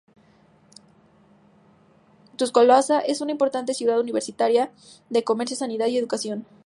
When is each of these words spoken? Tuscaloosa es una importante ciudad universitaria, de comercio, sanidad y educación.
Tuscaloosa 2.35 3.01
es 3.01 3.21
una 3.21 3.31
importante 3.33 3.75
ciudad 3.75 3.99
universitaria, 3.99 4.71
de 5.11 5.23
comercio, 5.23 5.55
sanidad 5.55 5.85
y 5.85 5.97
educación. 5.99 6.47